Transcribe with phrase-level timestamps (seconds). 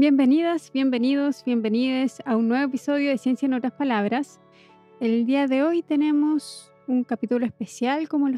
[0.00, 4.40] Bienvenidas, bienvenidos, bienvenides a un nuevo episodio de Ciencia en otras palabras.
[4.98, 8.30] El día de hoy tenemos un capítulo especial como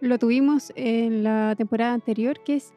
[0.00, 2.72] lo tuvimos en la temporada anterior, que es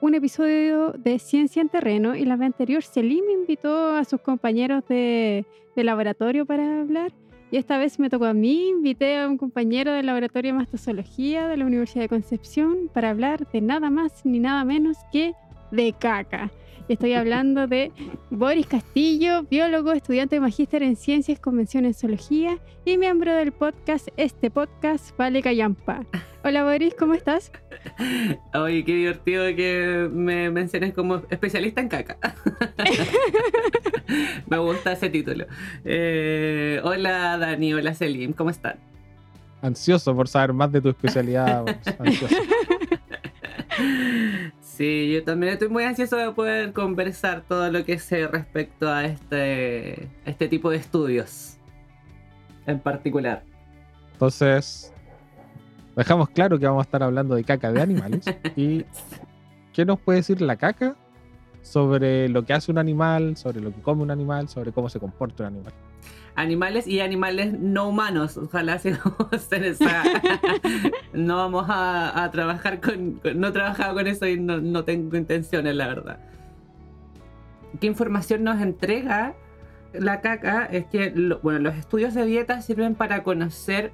[0.00, 2.16] un episodio de Ciencia en Terreno.
[2.16, 5.44] Y la vez anterior, Selim invitó a sus compañeros de,
[5.76, 7.12] de laboratorio para hablar.
[7.50, 11.46] Y esta vez me tocó a mí, invité a un compañero del laboratorio de mastozoología
[11.46, 15.34] de la Universidad de Concepción para hablar de nada más ni nada menos que
[15.72, 16.50] de caca.
[16.86, 17.92] Estoy hablando de
[18.28, 24.08] Boris Castillo, biólogo, estudiante de magíster en ciencias, convención en zoología y miembro del podcast
[24.18, 26.04] Este Podcast Vale Callampa.
[26.44, 27.50] Hola Boris, ¿cómo estás?
[28.52, 32.18] Oye, qué divertido que me menciones como especialista en caca.
[34.46, 35.46] me gusta ese título.
[35.86, 38.76] Eh, hola Dani, hola Selim, ¿cómo están?
[39.62, 41.64] Ansioso por saber más de tu especialidad.
[41.98, 42.36] Ansioso.
[44.76, 49.04] Sí, yo también estoy muy ansioso de poder conversar todo lo que sé respecto a
[49.04, 51.58] este, este tipo de estudios
[52.66, 53.44] en particular.
[54.14, 54.92] Entonces,
[55.94, 58.24] dejamos claro que vamos a estar hablando de caca de animales.
[58.56, 58.84] ¿Y
[59.72, 60.96] qué nos puede decir la caca
[61.62, 64.98] sobre lo que hace un animal, sobre lo que come un animal, sobre cómo se
[64.98, 65.72] comporta un animal?
[66.36, 68.36] Animales y animales no humanos.
[68.36, 70.04] Ojalá sigamos en esa.
[71.12, 75.88] no vamos a, trabajar con, No he trabajado con eso y no, tengo intenciones, la
[75.88, 76.18] verdad.
[77.80, 79.34] ¿Qué información nos entrega
[79.92, 80.64] la caca?
[80.66, 81.10] Es que
[81.42, 83.92] bueno, los estudios de dieta sirven para conocer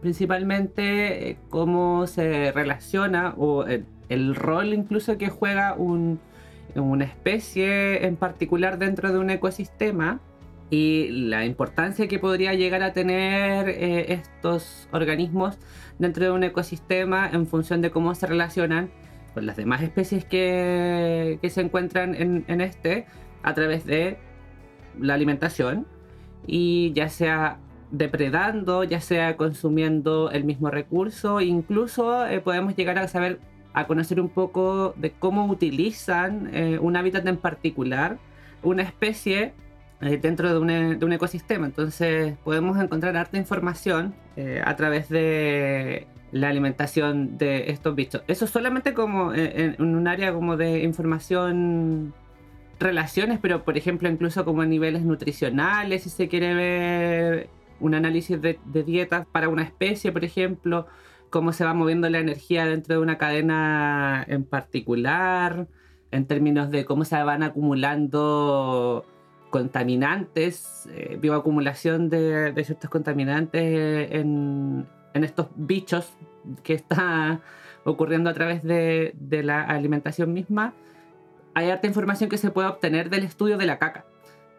[0.00, 8.78] principalmente eh, cómo se relaciona o el, rol incluso que juega una especie en particular
[8.78, 10.20] dentro de un ecosistema
[10.72, 15.58] y la importancia que podría llegar a tener eh, estos organismos
[15.98, 18.90] dentro de un ecosistema en función de cómo se relacionan
[19.34, 23.04] con las demás especies que, se encuentran en, este
[23.42, 24.16] a través de
[24.98, 25.86] la alimentación
[26.46, 27.58] y ya sea
[27.90, 33.40] depredando, ya sea consumiendo el mismo recurso, incluso eh, podemos llegar a saber,
[33.74, 38.16] a conocer un poco de cómo utilizan eh, un hábitat en particular,
[38.62, 39.52] una especie
[40.02, 41.66] eh, dentro de un, e, de un, ecosistema.
[41.66, 48.22] Entonces podemos encontrar harta información eh, a través de la alimentación de estos bichos.
[48.26, 52.14] Eso solamente como en, un área como de información
[52.80, 58.40] relaciones, pero por ejemplo incluso como a niveles nutricionales, si se quiere ver un análisis
[58.40, 60.86] de dietas para una especie, por ejemplo,
[61.32, 65.66] cómo se va moviendo la energía dentro de una cadena en particular,
[66.12, 69.04] en términos de cómo se van acumulando
[69.52, 76.10] contaminantes, eh, bioacumulación de, ciertos contaminantes en, estos bichos
[76.64, 77.40] que está
[77.84, 79.14] ocurriendo a través de,
[79.44, 80.72] la alimentación misma,
[81.54, 84.06] hay harta información que se puede obtener del estudio de la caca.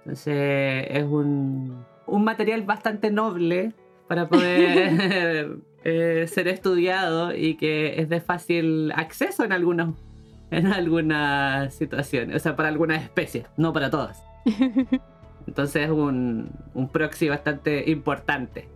[0.05, 3.73] Entonces es un, material bastante noble
[4.07, 9.95] para poder eh, ser estudiado y que es de fácil acceso en algunos
[10.51, 14.23] en algunas situaciones, o sea, para algunas especies, no para todas.
[15.47, 18.67] Entonces es un, un proxy bastante importante.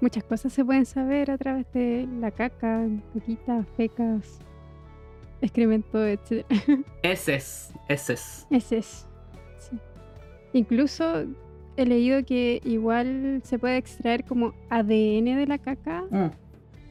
[0.00, 4.38] Muchas cosas se pueden saber a través de la caca, caquitas, fecas,
[5.40, 6.46] excremento, etc.
[7.02, 8.46] Eses, eses.
[8.50, 9.06] Eses.
[9.58, 9.76] Sí.
[10.52, 11.24] Incluso
[11.76, 16.30] he leído que igual se puede extraer como ADN de la caca mm.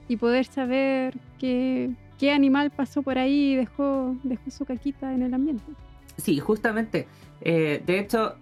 [0.07, 5.23] y poder saber qué, qué animal pasó por ahí y dejó, dejó su caquita en
[5.23, 5.71] el ambiente.
[6.17, 7.07] Sí, justamente.
[7.41, 8.35] Eh, de hecho,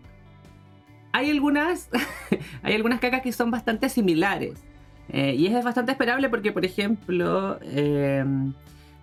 [1.11, 1.89] hay algunas,
[2.63, 4.63] hay algunas cacas que son bastante similares.
[5.09, 8.53] Eh, y es bastante esperable porque, por ejemplo, em,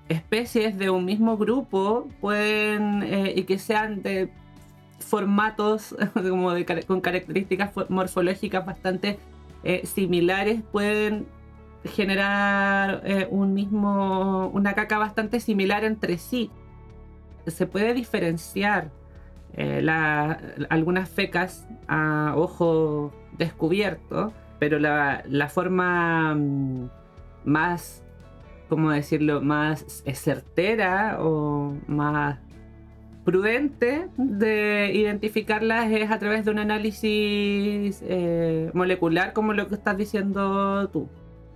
[0.09, 4.31] especies de un mismo grupo pueden, eh, y que sean de
[4.99, 6.51] formatos como
[6.87, 9.19] con características morfológicas bastante
[9.85, 11.29] similares, pueden
[11.85, 16.51] generar un mismo, una caca bastante similar entre sí.
[17.47, 18.91] Se puede diferenciar
[19.55, 19.87] eh,
[20.71, 26.91] algunas fecas a ojo descubierto, pero la, forma mm,
[27.45, 28.03] más,
[28.69, 29.85] ¿cómo decirlo?, más
[30.15, 32.39] certera o más
[33.25, 39.97] prudente de identificarlas es a través de un análisis eh, molecular como lo que estás
[39.97, 41.09] diciendo tú.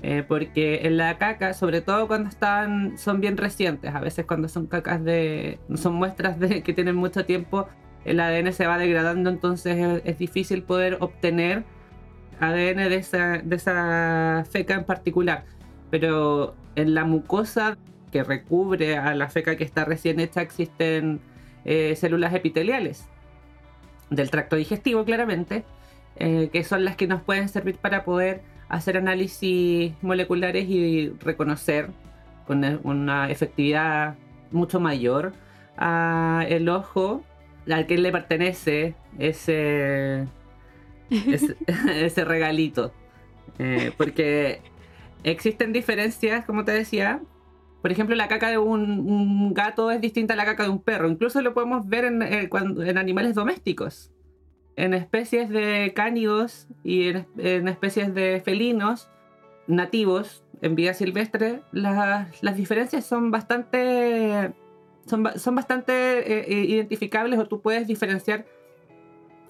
[0.03, 4.49] Eh, porque en la caca, sobre todo cuando están, son bien recientes, a veces cuando
[4.49, 7.67] son cacas de, son muestras de que tienen mucho tiempo,
[8.05, 11.65] el ADN se va degradando, entonces es, difícil poder obtener
[12.41, 15.45] ADN de esa, de esa feca en particular.
[15.91, 17.79] Pero en la mucosa
[18.13, 21.21] que recubre a la feca que está recién hecha existen
[21.65, 23.09] eh, células epiteliales
[24.11, 25.65] del tracto digestivo, claramente,
[26.17, 31.91] eh, que son las que nos pueden servir para poder hacer análisis moleculares y reconocer
[32.47, 34.17] con una efectividad
[34.51, 35.33] mucho mayor
[35.77, 37.25] a el ojo
[37.69, 40.27] al que le pertenece ese,
[41.11, 42.93] ese, regalito.
[43.59, 44.61] Eh, porque
[45.25, 47.21] existen diferencias, como te decía,
[47.83, 51.09] por ejemplo, la caca de un, gato es distinta a la caca de un perro.
[51.09, 54.11] Incluso lo podemos ver en, eh, en animales domésticos.
[54.77, 59.09] En especies de cánidos y en, especies de felinos
[59.67, 64.53] nativos en vida silvestre, las, las diferencias son bastante,
[65.07, 68.47] son, son bastante eh, eh, identificables o tú puedes diferenciar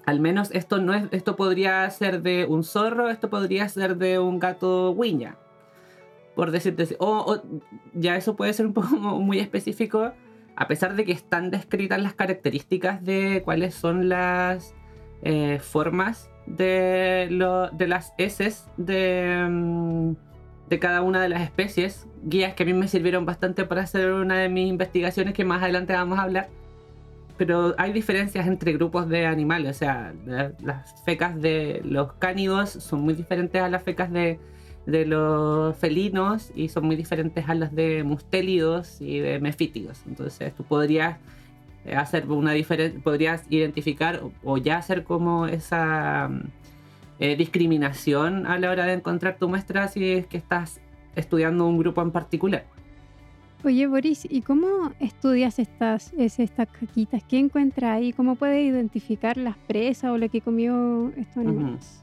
[0.05, 4.21] al menos esto no es, esto podría ser de un zorro, esto podría ser de
[4.21, 5.37] un gato guiña
[6.37, 7.43] por decirte, o,
[7.95, 8.89] ya eso puede ser un poco
[9.21, 10.13] muy específico,
[10.55, 14.75] a pesar de que están descritas las características de cuáles son las
[15.23, 20.13] eh, formas de, las heces de, mm,
[20.69, 24.13] de cada una de las especies, guías que a mí me sirvieron bastante para hacer
[24.13, 26.49] una de mis investigaciones que más adelante vamos a hablar.
[27.37, 33.01] Pero hay diferencias entre grupos de animales, o sea, las fecas de los cánidos son
[33.01, 34.41] muy diferentes a las fecas de,
[34.87, 40.01] de los felinos y son muy diferentes a las de mustélidos y de mefítidos.
[40.07, 41.19] Entonces tú podrías
[41.95, 46.31] hacer una diferencia, podrías identificar o ya hacer como esa
[47.19, 50.81] eh, discriminación a la hora de encontrar tu muestra si es que estás
[51.15, 52.65] estudiando un grupo en particular.
[53.65, 57.23] Oye Boris, ¿y cómo estudias estas, estas caquitas?
[57.25, 58.13] ¿Qué encuentras ahí?
[58.13, 62.03] ¿Cómo puedes identificar las presas o lo que comió estos animales?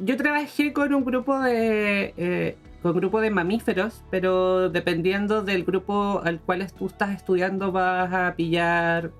[0.00, 6.20] yo trabajé con un grupo de eh, con grupo de mamíferos, pero dependiendo del grupo
[6.24, 9.12] al cual tú estás estudiando vas a pillar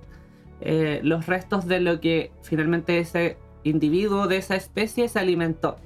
[0.61, 5.77] eh, los restos de lo que finalmente ese individuo de esa especie se alimentó.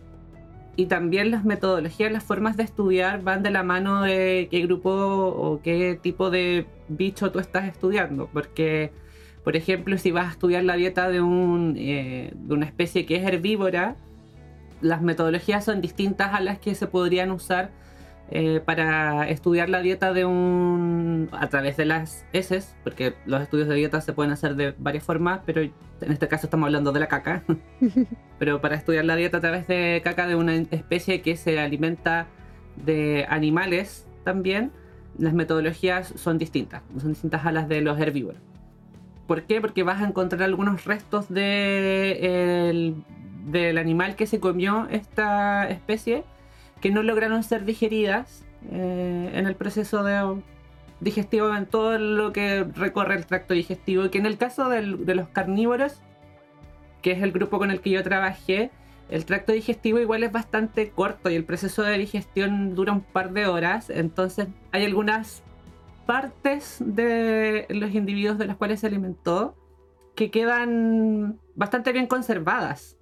[0.74, 4.90] Y también las metodologías, las formas de estudiar van de la mano de qué grupo
[4.90, 8.30] o qué tipo de bicho tú estás estudiando.
[8.32, 8.90] Porque,
[9.44, 13.16] por ejemplo, si vas a estudiar la dieta de, un, eh, de una especie que
[13.16, 13.96] es herbívora,
[14.82, 17.70] las metodologías son distintas a las que se podrían usar
[18.30, 23.68] eh, para estudiar la dieta de un a través de las heces, porque los estudios
[23.68, 27.00] de dieta se pueden hacer de varias formas, pero en este caso estamos hablando de
[27.00, 27.44] la caca.
[28.38, 32.26] pero para estudiar la dieta a través de caca de una especie que se alimenta
[32.76, 34.72] de animales también,
[35.18, 38.40] las metodologías son distintas, son distintas a las de los herbívoros.
[39.26, 39.60] ¿Por qué?
[39.60, 42.94] Porque vas a encontrar algunos restos de
[43.46, 46.24] del animal que se comió esta especie
[46.80, 50.40] que no lograron ser digeridas eh, en el proceso de
[51.00, 54.82] digestivo en todo lo que recorre el tracto digestivo que en el caso de
[55.14, 56.00] los carnívoros
[57.02, 58.70] que es el grupo con el que yo trabajé
[59.12, 63.34] el tracto digestivo igual es bastante corto y el proceso de digestión dura un par
[63.34, 63.90] de horas.
[63.90, 65.42] Entonces hay algunas
[66.06, 69.54] partes de los individuos de los cuales se alimentó
[70.14, 72.96] que quedan bastante bien conservadas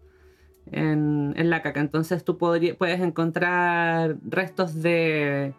[0.73, 1.81] en, la caca.
[1.81, 5.55] Entonces tú puedes encontrar restos de,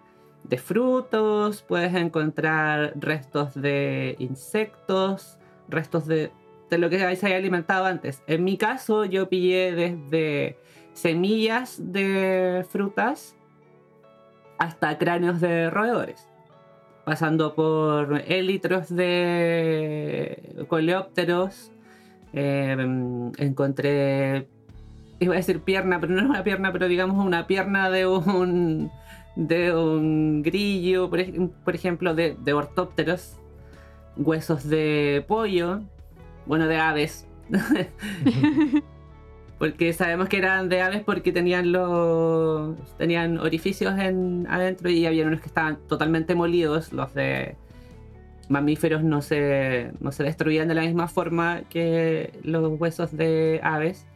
[0.57, 5.37] frutos, puedes encontrar restos de insectos,
[5.69, 6.31] restos de,
[6.69, 8.23] lo que se haya alimentado antes.
[8.27, 10.57] En mi caso yo pillé desde
[10.93, 13.35] semillas de frutas
[14.57, 16.27] hasta cráneos de roedores,
[17.03, 21.71] pasando por élitros de coleópteros.
[22.33, 24.47] Em, encontré
[25.21, 28.91] iba a decir pierna, pero no es una pierna, pero digamos una pierna de un
[29.35, 31.19] de un grillo, por,
[31.73, 33.37] ejemplo, de, de, ortópteros,
[34.17, 35.81] huesos de pollo,
[36.45, 37.27] bueno, de aves.
[39.57, 45.27] porque sabemos que eran de aves porque tenían los tenían orificios en, adentro y había
[45.27, 47.55] unos que estaban totalmente molidos, los de
[48.49, 54.07] mamíferos no se, no se destruían de la misma forma que los huesos de aves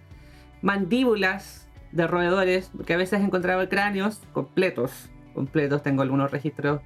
[0.66, 6.82] mandíbulas de roedores, porque a veces encontraba cráneos completos, completos, tengo algunos registros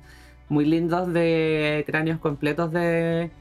[0.50, 3.32] muy lindos de cráneos completos de,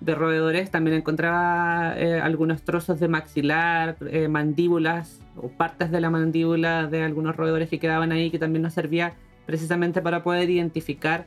[0.00, 6.08] de roedores, también encontraba eh, algunos trozos de maxilar, eh, mandíbulas o partes de la
[6.08, 9.12] mandíbula de algunos roedores que quedaban ahí que también nos servía
[9.44, 11.26] precisamente para poder identificar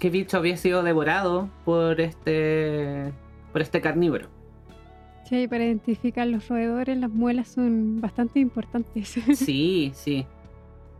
[0.00, 3.12] qué bicho había sido devorado por este,
[3.52, 4.39] por este carnívoro.
[5.30, 9.14] Sí, para identificar los roedores, las muelas son bastante importantes.
[9.36, 10.26] Sí, sí.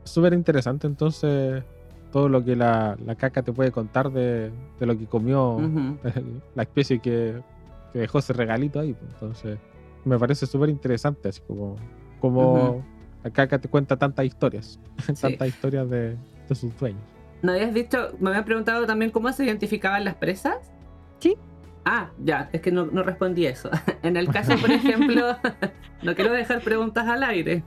[0.04, 1.62] Súper interesante entonces
[2.12, 5.58] todo lo que la, la, caca te puede contar de, de lo que comió
[6.54, 7.40] la especie que,
[7.92, 8.94] que dejó ese regalito ahí.
[8.94, 9.12] pues.
[9.12, 9.58] Entonces,
[10.04, 11.76] me parece súper interesante, así como,
[12.20, 12.84] como
[13.22, 15.14] la caca te cuenta tantas historias, Sí.
[15.20, 16.16] tantas historias de,
[16.49, 17.02] de sus dueños.
[17.42, 20.56] ¿No habías dicho, me habían preguntado también cómo se identificaban las presas?
[21.20, 21.37] Sí.
[21.84, 23.70] Ah, ya, es que no, respondí eso.
[24.02, 25.37] En el caso, por ejemplo,
[26.02, 27.62] no quiero dejar preguntas al aire.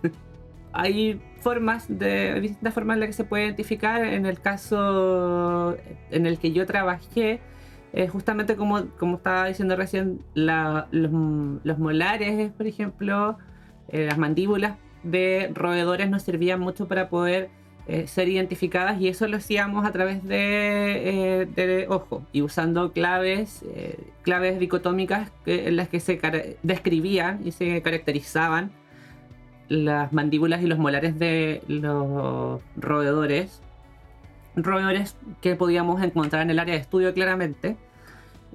[0.72, 4.04] Hay formas de, distintas formas en las que se puede identificar.
[4.06, 5.78] En el caso
[6.12, 7.42] en el que yo trabajé,
[7.94, 11.12] eh, justamente como, como estaba diciendo recién, la- los,
[11.64, 13.38] los molares, por ejemplo,
[13.90, 17.50] eh, las mandíbulas de roedores nos servían mucho para poder
[17.88, 22.94] eh, ser identificadas y eso lo hacíamos a través de, eh, de ojo y usando
[22.94, 26.20] claves, eh, claves dicotómicas que- en las que se
[26.64, 28.72] describían y se caracterizaban
[29.68, 33.62] las mandíbulas y los molares de los roedores.
[34.56, 37.76] Roedores que podíamos encontrar en el área de estudio claramente.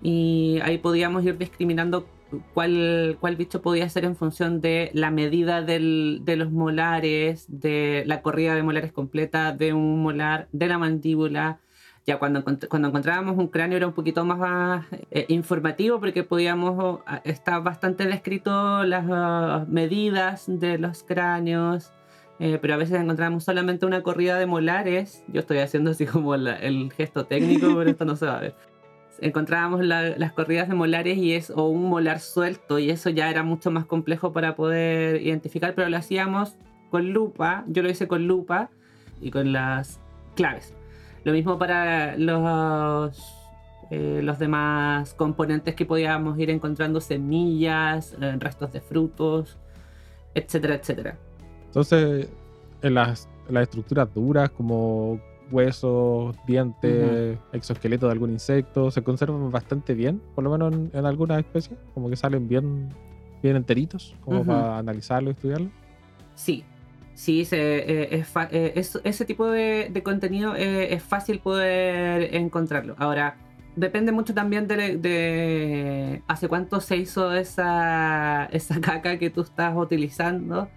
[0.01, 2.07] Y ahí podíamos ir discriminando
[2.55, 8.03] cuál, cuál bicho podía ser en función de la medida del- de los molares, de
[8.07, 11.59] la corrida de molares completa de un molar, de la mandíbula.
[12.07, 17.59] Ya cuando, cuando encontrábamos un cráneo era un poquito más eh, informativo porque podíamos, está
[17.59, 21.93] bastante descrito las ah, medidas de los cráneos,
[22.39, 25.23] eh, pero a veces encontramos solamente una corrida de molares.
[25.29, 28.41] Yo estoy haciendo así como la- el gesto técnico, pero esto no se va a
[28.41, 28.55] ver
[29.21, 33.31] encontrábamos la- las corridas de molares y es o un molar suelto y eso ya
[33.31, 36.57] era mucho más complejo para poder identificar, pero lo hacíamos
[36.91, 38.71] con lupa, yo lo hice con lupa
[39.21, 40.01] y con las
[40.37, 40.75] claves.
[41.25, 43.21] Lo mismo para los,
[43.91, 49.59] eh, los demás componentes que podíamos ir encontrando, semillas, eh, restos de frutos,
[50.35, 51.17] etcétera, etcétera.
[51.67, 52.29] Entonces,
[52.83, 59.51] en las, en las estructuras duras como huesos, dientes, exoesqueleto de algún insecto, se conservan
[59.51, 62.89] bastante bien, por lo menos en, en algunas especies, como que salen bien,
[63.43, 65.71] bien enteritos, como para analizarlo y estudiarlo.
[66.35, 66.65] Sí,
[67.15, 71.41] sí, se, eh, es fa- eh, es- ese tipo de, de contenido eh, es fácil
[71.41, 72.95] poder encontrarlo.
[72.99, 73.37] Ahora,
[73.77, 79.77] depende mucho también de, de hace cuánto se hizo esa, esa caca que tú estás
[79.77, 80.69] utilizando.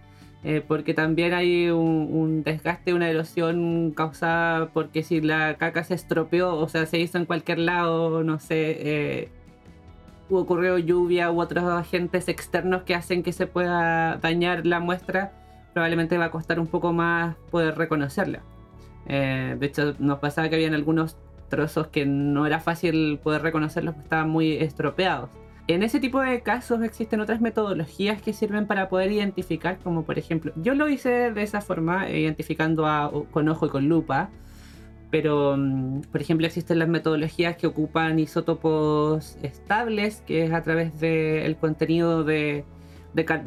[0.43, 6.55] Eh, porque también hay un, desgaste, una erosión causada porque si la caca se estropeó,
[6.55, 9.29] o sea, se hizo en cualquier lado, no sé, eh,
[10.31, 15.33] ocurrió lluvia u otros agentes externos que hacen que se pueda dañar la muestra,
[15.73, 18.41] probablemente va a costar un poco más poder reconocerla.
[19.07, 21.17] Eh, de hecho, nos pasaba que habían algunos
[21.49, 25.29] trozos que no era fácil poder reconocerlos estaban muy estropeados.
[25.73, 30.19] En ese tipo de casos existen otras metodologías que sirven para poder identificar, como por
[30.19, 34.29] ejemplo, yo lo hice de esa forma, eh, identificando con ojo y con lupa,
[35.11, 40.99] pero mm, por ejemplo existen las metodologías que ocupan isótopos estables, que es a través
[40.99, 42.65] del contenido de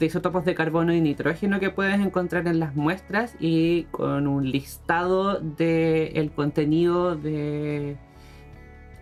[0.01, 5.41] isótopos de carbono y nitrógeno que puedes encontrar en las muestras y con un listado
[5.41, 7.99] del contenido de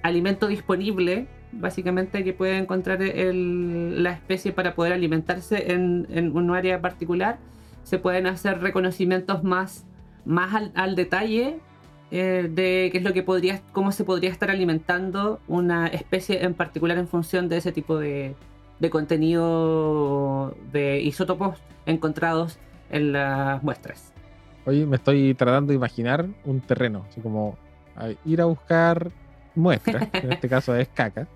[0.02, 6.51] alimento disponible, básicamente que puede encontrar el- la especie para poder alimentarse en, en un
[6.51, 7.39] área particular.
[7.85, 9.85] Se pueden hacer reconocimientos más,
[10.25, 11.59] más al, al detalle
[12.11, 16.55] eh, de qué es lo que podría, cómo se podría estar alimentando una especie en
[16.55, 18.35] particular en función de ese tipo de,
[18.81, 22.59] de contenido de isótopos encontrados
[22.91, 24.13] en las muestras.
[24.67, 27.57] Oye, me estoy tratando de imaginar un terreno, así como
[28.25, 29.11] ir a buscar
[29.55, 31.27] muestras, que en este caso es caca,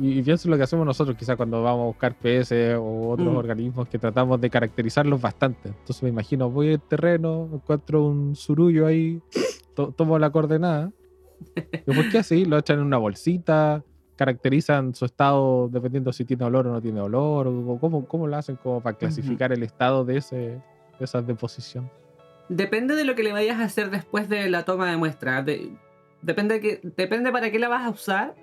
[0.00, 3.10] y, y pienso en lo que hacemos nosotros, quizá cuando vamos a buscar PS o
[3.10, 3.36] otros Mm.
[3.36, 5.68] organismos que tratamos de caracterizarlos bastante.
[5.68, 9.20] Entonces me imagino, voy al terreno, encuentro un surullo ahí,
[9.74, 10.90] to- tomo la coordenada,
[11.56, 13.82] y después qué así, lo echan en una bolsita,
[14.16, 18.36] caracterizan su estado dependiendo si tiene olor o no tiene olor, o cómo, cómo lo
[18.36, 20.60] hacen como para clasificar el estado de, ese, de
[21.00, 21.90] esa deposición.
[22.50, 25.42] Depende de lo que le vayas a hacer después de la toma de muestra.
[25.42, 25.70] De-
[26.20, 28.34] depende, de que, depende para qué la vas a usar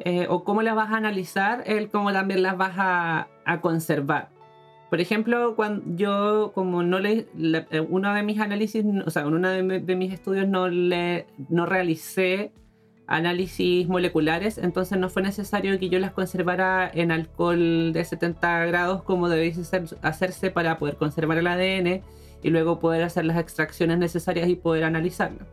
[0.00, 3.28] eh, o cómo la vas a analizar, el cómo también las vas a,
[3.60, 4.28] conservar.
[4.90, 7.26] Por ejemplo, cuando yo, como no le.
[7.36, 10.68] la- eh, de mis análisis, o sea, en uno de, mi- de mis estudios no,
[10.68, 12.52] le, no realicé
[13.06, 19.02] análisis moleculares, entonces no fue necesario que yo las conservara en alcohol de 70 grados
[19.02, 19.62] como debiese
[20.02, 22.02] hacerse para poder conservar el ADN
[22.42, 25.46] y luego poder hacer las extracciones necesarias y poder analizarlo.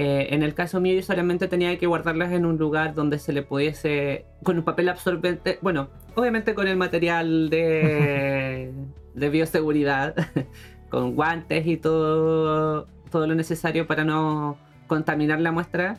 [0.00, 3.32] Eh, en el caso mío yo solamente tenía que guardarlas en un lugar donde se
[3.32, 8.72] le pudiese, con un papel absorbente, bueno, obviamente con el material de,
[9.14, 10.14] de bioseguridad,
[10.88, 15.98] con guantes y todo, todo lo necesario para no contaminar la muestra.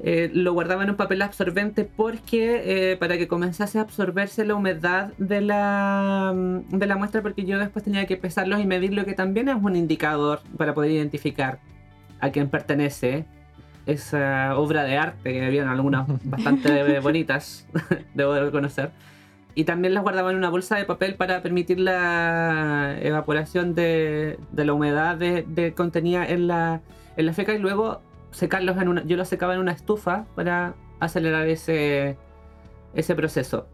[0.00, 2.62] Eh, lo guardaba en un papel absorbente porque
[2.92, 7.44] eh, para que comenzase a absorberse la humedad de la, mm, de la muestra porque
[7.44, 11.60] yo después tenía que pesarlos y medirlo que también es un indicador para poder identificar
[12.20, 13.24] a quién pertenece
[13.86, 17.66] esa obra de arte que habían algunas bastante bonitas
[18.14, 18.90] debo reconocer
[19.54, 24.64] y también las guardaba en una bolsa de papel para permitir la evaporación de, de
[24.64, 26.80] la humedad de, de contenida en la,
[27.16, 29.04] en la feca y luego secarlos en una.
[29.04, 32.16] Yo los secaba en una estufa para acelerar ese,
[32.94, 33.66] ese proceso.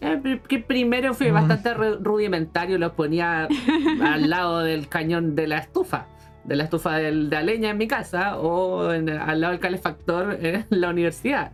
[0.00, 3.48] Eh, que primero fue bastante rudimentario, los ponía
[4.04, 6.06] al lado del cañón de la estufa,
[6.44, 9.06] de la estufa de la leña en mi casa o al
[9.40, 11.52] lado del calefactor en la universidad.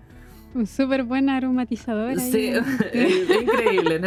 [0.55, 2.19] Un súper buen aromatizador.
[2.19, 2.53] Sí,
[2.93, 4.01] es increíble,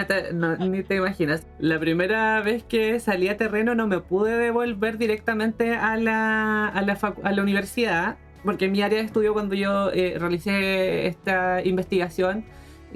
[0.60, 1.46] ni te imaginas.
[1.60, 6.82] La primera vez que salí a terreno no me pude devolver directamente a la, a
[6.82, 12.44] la, a la universidad porque mi área de estudio cuando yo eh, realicé esta investigación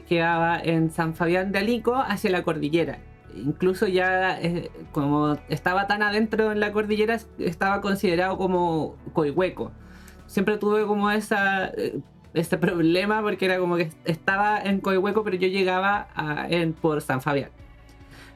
[0.07, 2.97] quedaba en San Fabián de Alico hacia la cordillera.
[3.35, 9.71] Incluso ya eh, como estaba tan adentro en la cordillera estaba considerado como coihueco.
[10.27, 11.99] Siempre tuve como esa, eh,
[12.33, 16.07] ese problema porque era como que estaba en coihueco pero yo llegaba
[16.49, 17.49] en, por San Fabián.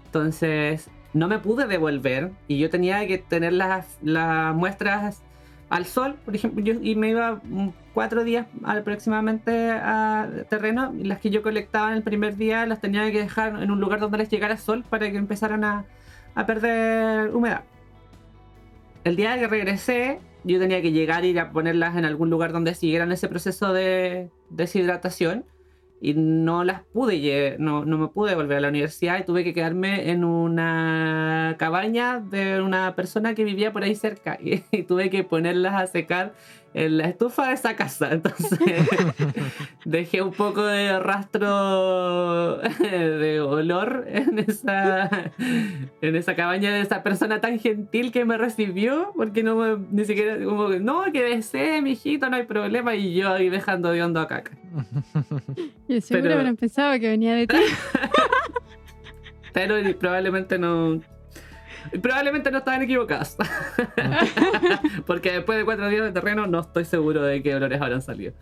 [0.06, 5.24] Entonces no me pude devolver y yo tenía que tener las, las muestras
[5.70, 7.42] al sol, por ejemplo, yo y me iba
[7.94, 12.82] cuatro días aproximadamente a terreno, y las que yo colectaba en el primer día las
[12.82, 15.86] tenía que dejar en un lugar donde les llegara sol para que empezaran a,
[16.36, 17.64] a perder humedad.
[19.04, 22.52] El día que regresé, yo tenía que llegar y ir a ponerlas en algún lugar
[22.52, 25.46] donde siguieran ese proceso de deshidratación
[26.02, 29.54] y no las pude, no, no me pude volver a la universidad y tuve que
[29.54, 35.24] quedarme en una cabaña de una persona que vivía por ahí cerca y, tuve que
[35.24, 36.34] ponerlas a secar
[36.74, 38.10] en la estufa de esa casa.
[38.12, 38.60] Entonces
[39.86, 45.32] dejé un poco de rastro de olor en esa,
[46.02, 50.44] en esa cabaña de esa persona tan gentil que me recibió, porque no ni siquiera,
[50.44, 54.20] como que, no, que desee, mijito, no hay problema, y yo ahí dejando de hondo
[54.20, 54.52] a caca.
[55.88, 56.56] Y seguro Pero...
[56.56, 57.58] pensado que venía de ti.
[59.54, 61.02] Pero probablemente no
[62.02, 63.36] Probablemente no estaban equivocados.
[65.06, 68.34] Porque después de cuatro días de terreno no estoy seguro de qué olores habrán salido.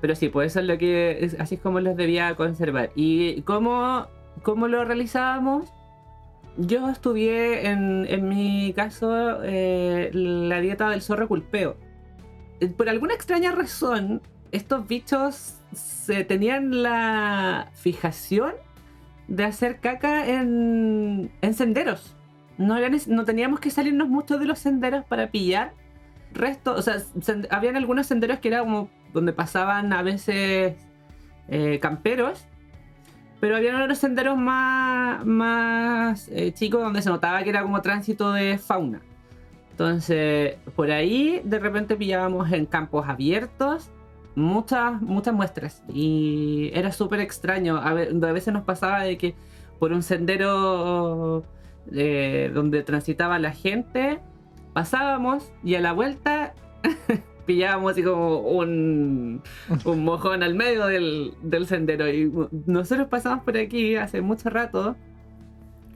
[0.00, 1.30] Pero sí, pues eso es lo que.
[1.38, 2.90] así es como los debía conservar.
[2.94, 4.06] ¿Y cómo,
[4.42, 5.72] cómo lo realizábamos?
[6.56, 11.76] Yo estudié en, en mi caso eh, la dieta del zorro culpeo.
[12.60, 18.52] Eh, por alguna extraña razón, estos bichos se tenían la fijación
[19.26, 22.14] de hacer caca en, en senderos
[22.58, 22.76] no,
[23.08, 25.72] no teníamos que salirnos mucho de los senderos para pillar.
[26.32, 26.96] Resto, o sea,
[27.50, 30.74] habían algunos senderos que era como donde pasaban a veces
[31.48, 32.44] eh, camperos,
[33.40, 38.32] pero había otros senderos más, más eh, chicos donde se notaba que era como tránsito
[38.32, 39.00] de fauna.
[39.70, 43.90] Entonces, por ahí de repente pillábamos en campos abiertos
[44.34, 47.76] muchas, muchas muestras y era súper extraño.
[47.76, 49.34] A veces nos pasaba de que
[49.78, 51.44] por un sendero
[51.86, 54.20] donde transitaba la gente,
[54.72, 56.54] pasábamos y a la vuelta
[57.46, 59.42] pillábamos así como un,
[59.84, 62.08] un mojón al medio del, del, sendero.
[62.08, 62.32] Y
[62.66, 64.96] nosotros pasamos por aquí hace mucho rato,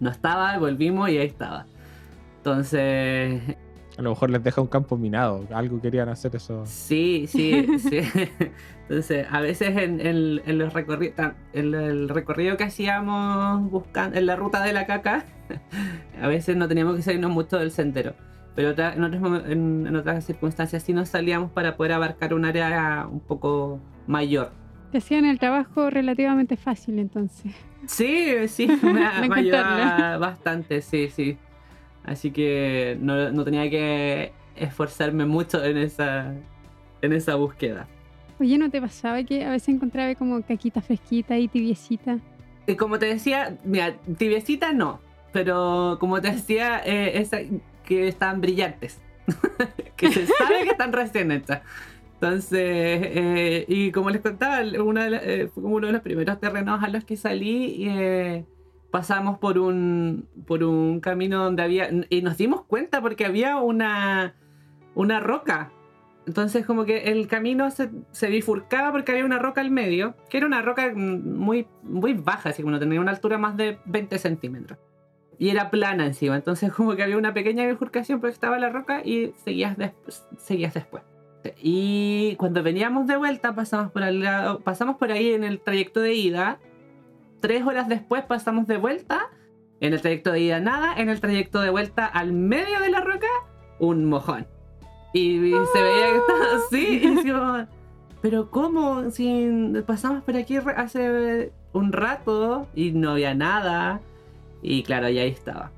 [0.01, 1.67] no estaba, volvimos y ahí estaba.
[2.39, 3.57] Entonces...
[3.99, 6.65] A lo mejor les deja un campo minado, algo querían hacer eso.
[6.67, 7.99] Sí, sí, sí.
[8.89, 14.37] Entonces, a veces en, en, los recorridos, en el recorrido que hacíamos buscando, en la
[14.37, 15.25] ruta de la caca,
[16.23, 18.15] a veces no teníamos que salirnos mucho del sendero.
[18.55, 23.19] Pero en, otras, en, otras circunstancias sí nos salíamos para poder abarcar un área un
[23.19, 24.53] poco mayor.
[24.93, 27.53] Te hacían el trabajo relativamente fácil entonces.
[27.87, 31.37] Sí, sí, me, me ayudaba bastante, sí, sí.
[32.09, 36.35] Así que no, no tenía que esforzarme mucho en esa,
[37.03, 37.87] en esa búsqueda.
[38.41, 42.19] Oye, ¿no te pasaba que a veces encontraba como caquita fresquita y tibiecita?
[42.67, 45.01] Y como te decía, mira, tibiecita no,
[45.33, 47.39] pero como te decía, eh, esa,
[47.85, 48.99] que están brillantes,
[49.97, 51.63] que se sabe que están recién hechas.
[52.15, 56.03] Entonces, eh, y como les contaba, una de la- eh, fue como uno de los
[56.03, 58.45] primeros terrenos a los que salí y eh,
[58.91, 64.35] pasamos por un, por un camino donde había, y nos dimos cuenta porque había una,
[64.95, 65.73] una roca.
[66.27, 70.39] Entonces como que el camino se, se bifurcaba porque había una roca al medio, que
[70.39, 74.19] era una roca muy, muy baja, así como no tenía una altura más de 20
[74.19, 74.79] centímetros.
[75.39, 79.03] Y era plana encima, entonces como que había una pequeña bifurcación porque estaba la roca
[79.05, 79.77] y seguías,
[80.37, 81.03] seguías después.
[81.63, 86.01] Y cuando veníamos de vuelta pasamos por, al lado, pasamos por ahí en el trayecto
[86.01, 86.59] de ida.
[87.41, 89.29] Tres horas después pasamos de vuelta.
[89.81, 90.95] En el trayecto de ida nada.
[90.97, 93.29] En el trayecto de vuelta al medio de la roca,
[93.79, 94.47] un mojón.
[95.13, 97.01] Y, y se veía que estaba así.
[97.03, 97.67] Y decíamos,
[98.21, 99.11] pero ¿cómo?
[99.11, 99.49] Si
[99.87, 104.01] pasamos por aquí hace un rato y no había nada.
[104.63, 105.71] Y claro, y ahí estaba.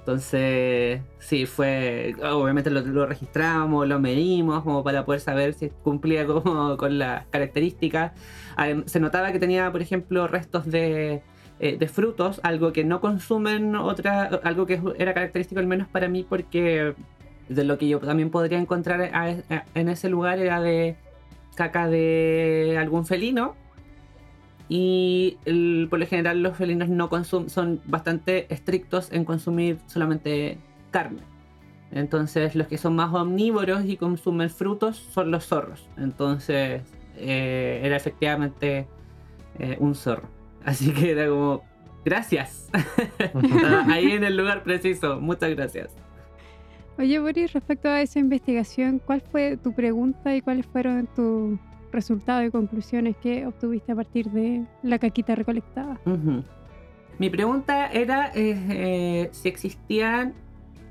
[0.00, 2.14] Entonces, sí, fue.
[2.22, 7.26] Obviamente lo, lo registramos, lo medimos, como para poder saber si cumplía como con las
[7.26, 8.12] características.
[8.86, 11.22] Se notaba que tenía, por ejemplo, restos de,
[11.60, 14.24] eh, de frutos, algo que no consumen otra.
[14.42, 16.94] algo que era característico al menos para mí, porque
[17.48, 20.96] de lo que yo también podría encontrar a- en ese lugar era de
[21.56, 23.54] caca de algún felino.
[24.72, 30.58] Y el- por lo general los felinos no consum- son bastante estrictos en consumir solamente
[30.92, 31.22] carne.
[31.90, 35.88] Entonces los que son más omnívoros y consumen frutos son los zorros.
[35.98, 36.82] Entonces
[37.16, 38.86] eh, era efectivamente
[39.58, 40.28] eh, un zorro.
[40.64, 41.64] Así que era como,
[42.04, 42.70] gracias.
[43.88, 45.20] Ahí en el lugar preciso.
[45.20, 45.90] Muchas gracias.
[46.96, 51.58] Oye, Boris, respecto a esa investigación, ¿cuál fue tu pregunta y cuáles fueron tus
[51.92, 56.00] resultados y conclusiones que obtuviste a partir de la caquita recolectada?
[57.18, 60.34] Mi pregunta era eh, eh, si existían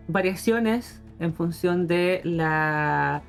[0.08, 3.22] variaciones en función de la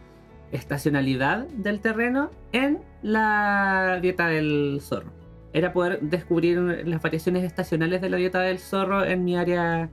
[0.52, 5.12] estacionalidad del terreno en la dieta del zorro.
[5.52, 9.90] Era poder descubrir las variaciones estacionales de la dieta del zorro en mi área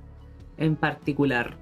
[0.58, 1.58] en particular.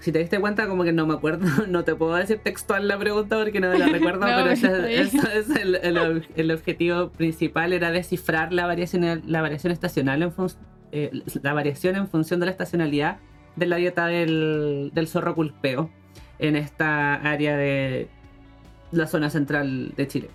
[0.00, 2.98] Si te diste cuenta, como que no me acuerdo, no te puedo decir textual la
[2.98, 7.10] pregunta porque no me la recuerdo, No, pero ese- es el, el ob- el objetivo
[7.10, 10.50] principal, era descifrar la variación, la variación estacional en fun-
[10.92, 11.10] eh,
[11.42, 13.18] la variación en función de la estacionalidad
[13.56, 15.90] de la dieta del, del zorro culpeo
[16.38, 18.08] en esta área de
[18.92, 20.28] la zona central de Chile.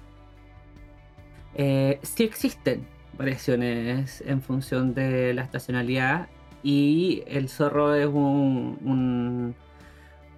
[1.56, 2.86] Eh, sí existen
[3.17, 6.28] variaciones en función de la estacionalidad
[6.63, 9.56] y el zorro es un,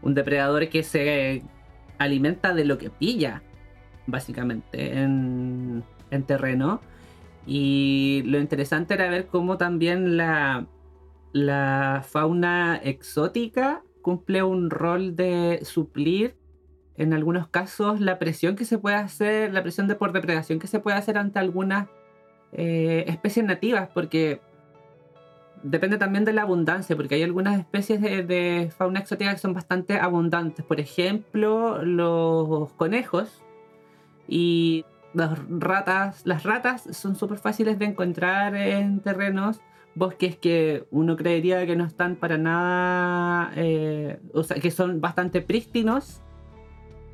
[0.02, 1.44] un, depredador que se
[1.98, 3.42] alimenta de lo que pilla,
[4.08, 6.82] básicamente, en, en terreno.
[7.46, 10.66] Y lo interesante era ver cómo también la,
[11.34, 16.36] la fauna exótica cumple un rol de suplir
[16.96, 20.68] en algunos casos la presión que se puede hacer, la presión de por depredación que
[20.68, 21.88] se puede hacer ante algunas
[22.52, 24.40] eh, especies nativas, porque
[25.64, 29.54] depende también de la abundancia, porque hay algunas especies de, de fauna exótica que son
[29.54, 30.64] bastante abundantes.
[30.66, 33.42] Por ejemplo, los conejos
[34.28, 36.26] y las ratas.
[36.26, 39.62] Las ratas son súper fáciles de encontrar en terrenos,
[39.96, 45.42] bosques que uno creería que no están para nada, eh, o sea, que son bastante
[45.42, 46.22] prístinos.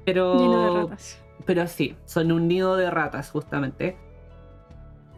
[0.06, 1.22] Pero Lleno de ratas.
[1.46, 3.98] pero sí, son un nido de ratas justamente.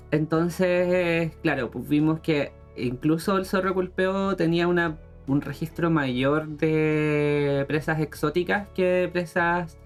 [0.10, 7.66] Entonces, claro, pues vimos que incluso el zorro culpeo tenía una, un registro mayor de
[7.68, 9.78] presas exóticas que de presas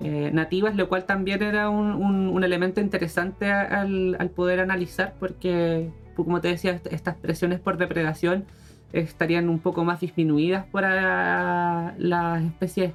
[0.00, 5.90] eh, nativas, lo cual también era un, un- elemento interesante al, al poder analizar porque,
[6.14, 8.44] pues, como te decía, est- estas presiones por depredación
[8.92, 12.92] estarían un poco más disminuidas para las especies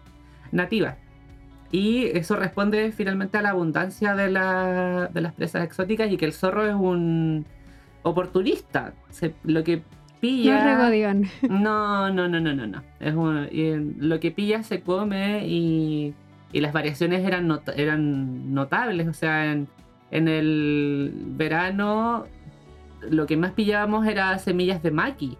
[0.51, 0.95] nativas.
[1.71, 6.25] Y eso responde finalmente a la abundancia de, la- de las presas exóticas y que
[6.25, 7.45] el zorro es un
[8.03, 8.93] oportunista.
[9.09, 9.83] Se- lo que No
[10.21, 10.57] pilla.
[10.59, 11.25] es regodión.
[11.49, 12.83] No, no, no, no, no, no.
[12.99, 16.13] Es un- y lo que pilla se come y,
[16.53, 19.07] y las variaciones eran, not- eran notables.
[19.07, 19.67] O sea, en,
[20.11, 22.25] en el verano
[23.09, 25.37] lo que más pillábamos era semillas de maqui,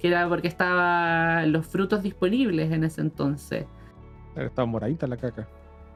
[0.00, 3.66] que era porque estaban los frutos disponibles en ese entonces.
[4.34, 5.46] Estaba moradita la caca.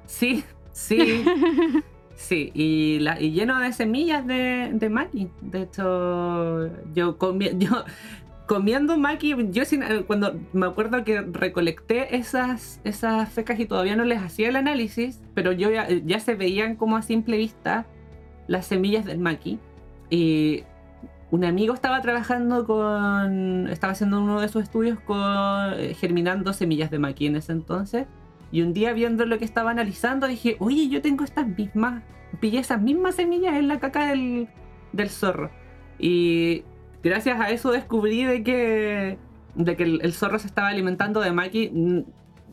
[0.06, 1.24] Sí, sí.
[2.16, 5.28] Sí, y, la, lleno de semillas de, de maqui.
[5.40, 7.16] De hecho, yo,
[7.58, 7.84] yo
[8.46, 14.04] comiendo maqui, yo eh, cuando me acuerdo que recolecté esas, esas fecas y todavía no
[14.04, 17.86] les hacía el análisis, pero yo ya, ya se veían como a simple vista
[18.46, 19.58] las semillas del maqui.
[20.10, 20.64] Y
[21.30, 23.68] un amigo estaba trabajando con.
[23.68, 25.18] estaba haciendo uno de sus estudios con.
[25.78, 28.06] eh, germinando semillas de maqui en ese entonces.
[28.54, 32.04] Y un día viendo lo que estaba analizando dije, oye, yo tengo estas mismas,
[32.38, 34.46] pillé esas mismas semillas en la caca del,
[34.92, 35.50] del zorro.
[35.98, 36.62] Y
[37.02, 39.18] gracias a eso descubrí de que,
[39.56, 41.68] de que el, zorro se estaba alimentando de maqui.
[41.74, 42.02] Mm,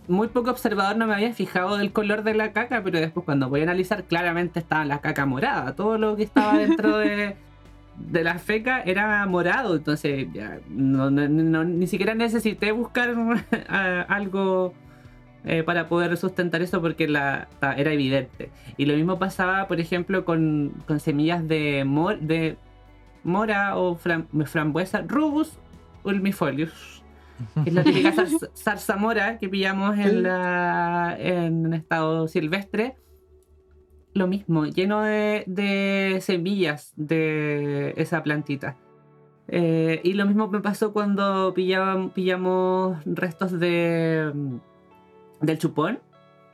[0.07, 3.47] Muy poco observador no me había fijado del color de la caca, pero después cuando
[3.47, 5.75] voy a analizar claramente estaba la caca morada.
[5.75, 7.35] Todo lo que estaba dentro de,
[7.97, 9.75] de la feca era morado.
[9.75, 13.13] Entonces ya no, ni siquiera necesité buscar
[14.07, 14.73] algo
[15.45, 18.51] eh, para poder sustentar eso porque la, era evidente.
[18.77, 22.57] Y lo mismo pasaba, por ejemplo, con, con semillas de, mor- de
[23.23, 25.57] mora o fram- frambuesa, rubus
[26.03, 27.03] ulmifolius,
[27.63, 32.95] que es la típica zar- zarzamora que pillamos en, la, en estado silvestre.
[34.13, 38.75] Lo mismo, lleno de, de semillas de esa plantita.
[39.47, 44.31] Eh, y lo mismo me pasó cuando pillaban- pillamos restos de,
[45.41, 45.99] del chupón,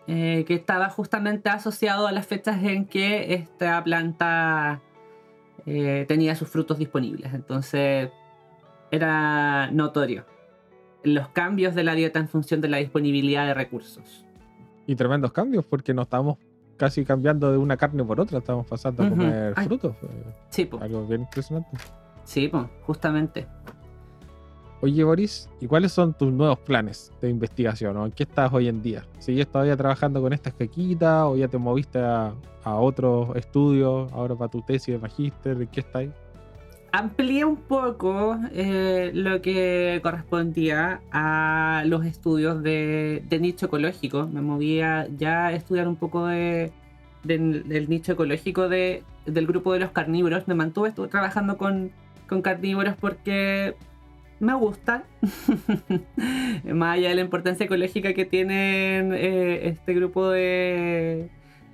[0.07, 4.81] eh, que estaba justamente asociado a las fechas en que esta planta
[5.65, 7.33] eh, tenía sus frutos disponibles.
[7.33, 8.09] Entonces
[8.91, 10.25] era notorio
[11.03, 14.25] los cambios de la dieta en función de la disponibilidad de recursos.
[14.85, 16.37] Y tremendos cambios, porque no estamos
[16.77, 19.65] casi cambiando de una carne por otra, estamos pasando a comer Ay.
[19.67, 19.95] frutos.
[20.03, 20.79] eh, Sí, po.
[20.81, 21.69] algo bien impresionante.
[22.23, 23.47] Sí, po, justamente.
[24.79, 27.97] Oye, Boris, ¿y cuáles son tus nuevos planes de investigación?
[27.97, 29.05] ¿O en qué estás hoy en día?
[29.17, 34.51] ¿Sigues todavía trabajando con estas caquitas o ya te moviste a, otros estudios ahora para
[34.51, 35.61] tu tesis de magíster?
[35.61, 36.05] ¿En qué estás?
[36.91, 44.27] amplié un poco eh, lo que correspondía a los estudios de, nicho ecológico.
[44.27, 46.71] Me movía ya a estudiar un poco de,
[47.23, 50.47] del- nicho ecológico de, del grupo de los carnívoros.
[50.47, 51.91] Me mantuve trabajando con,
[52.27, 53.75] con carnívoros porque
[54.39, 55.03] me gusta.
[56.65, 61.29] Más allá de la importancia ecológica que tienen eh, este grupo de,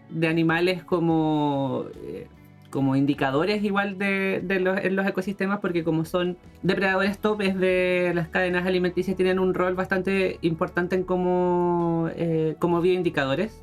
[0.09, 1.85] de animales como...
[2.05, 2.27] eh,
[2.69, 8.13] como indicadores igual de, de los, en los ecosistemas porque como son depredadores topes de
[8.15, 13.61] las cadenas alimenticias tienen un rol bastante importante como, eh, como bioindicadores.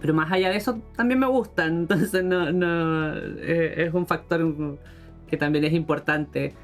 [0.00, 4.78] Pero más allá de eso también me gustan, entonces no, no, es un factor
[5.28, 6.54] que también es importante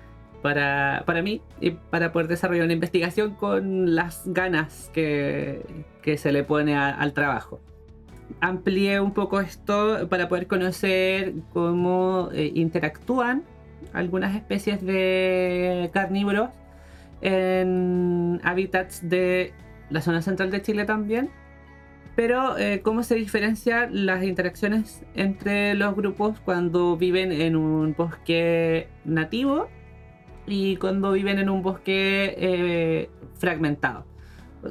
[0.45, 5.63] para, para mí y para poder desarrollar una investigación con las ganas que,
[6.03, 7.61] que se le pone a- al trabajo
[8.41, 13.43] amplié un poco esto para poder conocer cómo eh, interactúan
[13.95, 16.51] algunas especies de carnívoros
[17.23, 19.53] en hábitats de
[19.89, 21.31] la zona central de Chile también.
[22.17, 28.89] Pero eh, cómo se diferencian las interacciones entre los grupos cuando viven en un bosque
[29.05, 29.69] nativo
[30.47, 34.05] y cuando viven en un bosque eh, fragmentado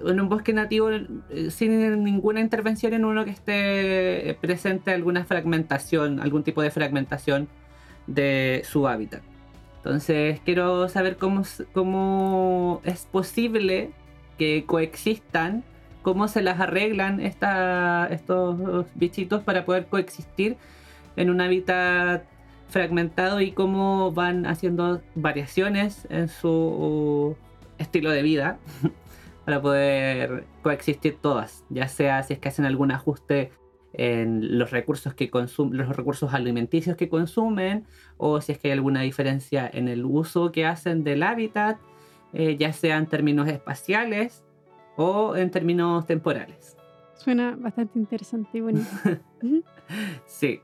[0.06, 6.20] en un bosque nativo eh, sin ninguna intervención en uno que esté presente alguna fragmentación,
[6.20, 7.48] algún tipo de fragmentación
[8.08, 9.22] de su hábitat.
[9.78, 13.92] Entonces quiero saber cómo, cómo es posible
[14.38, 15.64] que coexistan,
[16.02, 20.58] cómo se las arreglan estos bichitos para poder coexistir
[21.16, 22.24] en un hábitat
[22.74, 27.38] fragmentado y cómo van haciendo variaciones en su
[27.78, 28.58] estilo de vida
[29.46, 33.52] para poder coexistir todas, ya sea si es que hacen algún ajuste
[33.94, 37.86] en los recursos que consumen, los recursos alimenticios que consumen,
[38.18, 41.78] o si es que hay alguna diferencia en el uso que hacen del hábitat,
[42.34, 44.44] eh, ya sea en términos espaciales
[44.98, 46.76] o en términos temporales.
[47.14, 48.90] Suena bastante interesante y bonito.
[50.26, 50.62] Sí,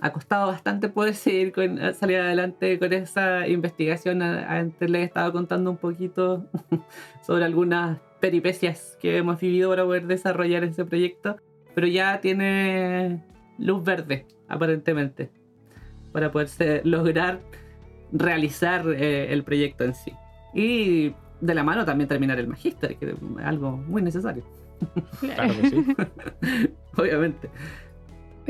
[0.00, 4.22] ha costado bastante poder seguir con, salir adelante con esa investigación.
[4.22, 6.46] Antes les he estado contando un poquito
[7.22, 11.36] sobre algunas peripecias que hemos vivido para poder desarrollar ese proyecto,
[11.74, 13.22] pero ya tiene
[13.58, 15.30] luz verde, aparentemente,
[16.12, 17.40] para poderse lograr
[18.12, 20.12] realizar eh, el proyecto en sí.
[20.54, 24.44] Y de la mano también terminar el magíster, que es algo muy necesario,
[25.20, 25.86] Claro que sí.
[26.96, 27.50] obviamente.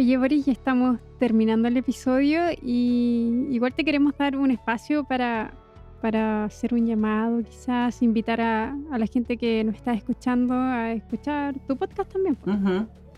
[0.00, 5.52] Oye, Boris, ya estamos terminando el episodio y igual te queremos dar un espacio para,
[6.00, 10.92] para hacer un llamado, quizás invitar a, a la gente que nos está escuchando a
[10.92, 12.38] escuchar tu podcast también.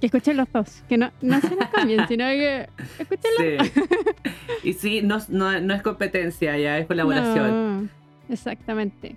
[0.01, 2.69] Que escuchen los dos, que no, no se nos cambien, sino que
[2.99, 3.81] escuchen Sí.
[4.69, 7.91] y sí, no, no, no es competencia, ya es colaboración.
[8.29, 9.15] Exactamente.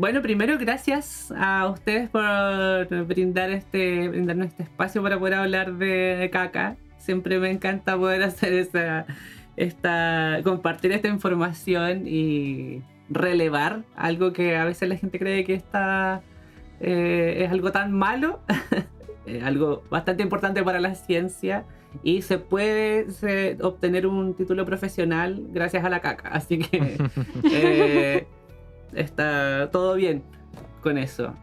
[0.00, 6.30] Bueno, primero gracias a ustedes por brindar este, brindarnos este espacio para poder hablar de
[6.32, 6.78] caca.
[6.96, 9.04] Siempre me encanta poder hacer esa,
[9.58, 16.22] esta, compartir esta información y relevar algo que a veces la gente cree que está
[16.80, 18.40] eh, es algo tan malo,
[19.26, 21.64] es algo bastante importante para la ciencia
[22.02, 26.30] y se puede se- obtener un título profesional gracias a la caca.
[26.30, 26.96] Así que
[27.52, 28.26] eh,
[28.94, 30.22] está todo bien
[30.82, 31.34] con eso.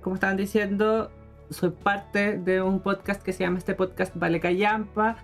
[0.00, 1.10] Como estaban diciendo,
[1.50, 5.16] soy parte de un podcast que se llama este podcast Vale Callampa,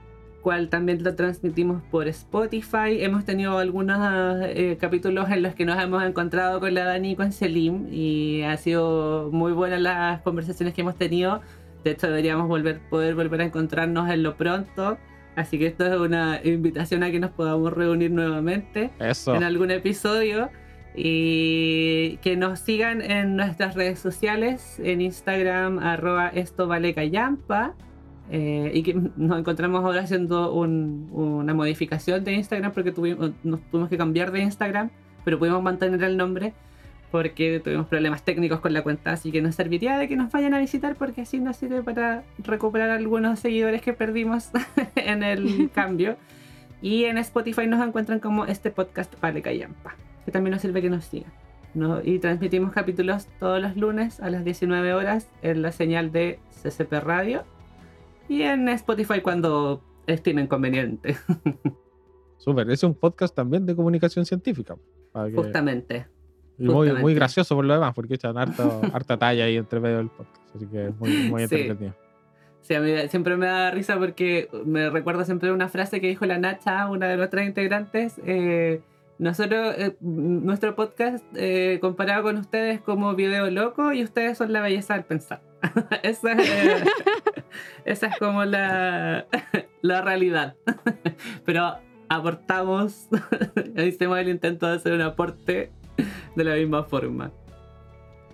[0.42, 3.02] cual también lo transmitimos por Spotify.
[3.02, 3.98] Hemos tenido algunos
[4.42, 8.42] eh, capítulos en los que nos hemos encontrado con la Dani y con Selim y
[8.42, 11.40] ha sido muy buenas las conversaciones que hemos tenido.
[11.82, 14.98] De hecho, deberíamos volver, poder volver a encontrarnos en lo pronto.
[15.36, 19.34] Así que esto es una invitación a que nos podamos reunir nuevamente Eso.
[19.34, 20.50] en algún episodio
[20.94, 27.74] y que nos sigan en nuestras redes sociales, en Instagram, arroba esto vale callampa.
[28.30, 33.60] eh, y que nos encontramos ahora haciendo un- una modificación de Instagram porque tuvimos, nos
[33.70, 34.88] tuvimos que cambiar de Instagram,
[35.26, 36.54] pero pudimos mantener el nombre
[37.10, 40.54] porque tuvimos problemas técnicos con la cuenta, así que nos serviría de que nos vayan
[40.54, 44.48] a visitar porque así nos sirve para recuperar algunos seguidores que perdimos
[44.96, 46.16] en el cambio.
[46.80, 50.90] Y en Spotify nos encuentran como este podcast Vale Callampa, que también nos sirve que
[50.90, 51.32] nos sigan.
[51.74, 52.00] ¿no?
[52.04, 56.92] Y transmitimos capítulos todos los lunes a las 19 horas en la señal de CCP
[57.02, 57.42] Radio
[58.28, 61.16] y en Spotify cuando estimen conveniente,
[62.38, 62.70] Súper.
[62.70, 64.76] Es un podcast también de comunicación científica.
[65.12, 66.06] para que- justamente.
[66.58, 69.96] y muy, muy gracioso por lo demás, porque echan harto- harta talla ahí entre medio
[69.98, 70.54] del podcast.
[70.54, 71.54] Así que es muy, muy Sí.
[71.56, 71.94] entretenido.
[72.60, 76.24] Sí, a mí siempre me da risa porque me recuerda siempre una frase que dijo
[76.26, 78.20] la Nacha, una de nuestras integrantes.
[78.24, 78.80] eh,
[79.18, 84.60] nosotros, eh, nuestro podcast, eh, comparado con ustedes, como video loco y ustedes son la
[84.60, 85.40] belleza del pensar.
[86.02, 86.84] esa, es, eh,
[87.84, 89.26] esa es como la,
[89.82, 90.56] la realidad.
[91.44, 91.76] Pero
[92.08, 93.08] aportamos,
[93.76, 95.70] hicimos el intento de hacer un aporte
[96.34, 97.30] de la misma forma.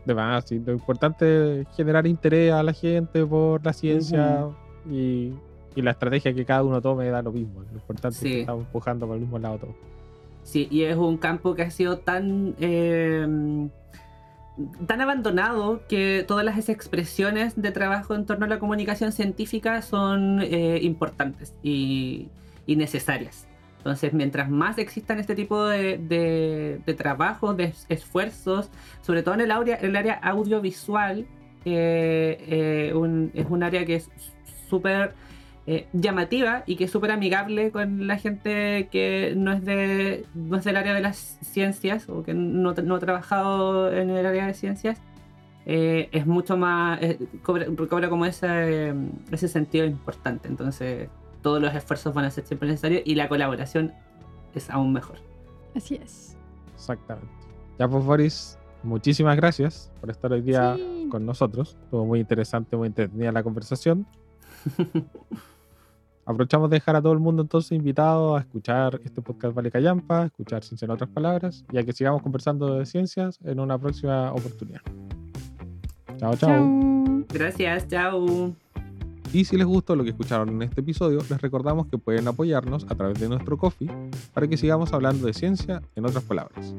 [0.06, 4.48] De más, sí, lo importante es generar interés a la gente por la ciencia
[4.90, 5.34] y,
[5.76, 7.62] y la estrategia que cada uno tome da lo mismo.
[7.70, 9.99] Lo importante es que estamos empujando por el mismo lado todo.
[10.42, 13.68] Sí, y es un campo que ha sido tan eh,
[14.86, 20.40] tan abandonado que todas las expresiones de trabajo en torno a la comunicación científica son
[20.42, 22.28] eh, importantes y,
[22.66, 23.46] y necesarias.
[23.78, 28.68] Entonces, mientras más existan este tipo de, de, de trabajos, de es- esfuerzos,
[29.00, 31.26] sobre todo en el, área- el área audiovisual,
[31.64, 34.10] eh, eh, un- es un área que es
[34.68, 35.14] súper
[35.72, 40.56] eh, llamativa y que es súper amigable con la gente que no es, de, no
[40.56, 44.46] es del área de las ciencias o que no, no ha trabajado en el área
[44.48, 45.00] de ciencias,
[45.66, 48.92] eh, es mucho más, eh, cobra, cobra como ese,
[49.30, 50.48] ese sentido importante.
[50.48, 51.08] Entonces,
[51.40, 53.92] todos los esfuerzos van a ser siempre necesarios y la colaboración
[54.56, 55.18] es aún mejor.
[55.76, 56.36] Así es.
[56.74, 57.30] Exactamente.
[57.78, 61.06] Ya pues Boris, muchísimas gracias por estar hoy día Sí.
[61.08, 61.78] con nosotros.
[61.84, 64.04] Estuvo muy interesante, muy entretenida la conversación.
[66.24, 70.22] Aprovechamos de dejar a todo el mundo entonces invitado a escuchar este podcast Vale Callampa,
[70.22, 73.78] a escuchar Ciencia en otras palabras, y a que sigamos conversando de ciencias en una
[73.78, 74.82] próxima oportunidad.
[76.18, 76.50] Chao, chao.
[76.50, 77.24] Chao.
[77.32, 78.54] Gracias, chao.
[79.32, 82.84] Y si les gustó lo que escucharon en este episodio, les recordamos que pueden apoyarnos
[82.88, 83.88] a través de nuestro coffee
[84.34, 86.74] para que sigamos hablando de ciencia en otras palabras.